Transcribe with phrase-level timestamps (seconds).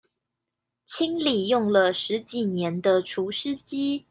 [0.87, 3.99] 清理用了十幾年的除濕機